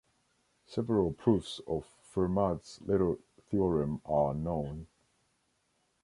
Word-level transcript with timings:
Several 0.65 1.11
proofs 1.13 1.61
of 1.67 1.85
Fermat's 2.11 2.81
little 2.81 3.19
theorem 3.51 4.01
are 4.03 4.33
known. 4.33 4.87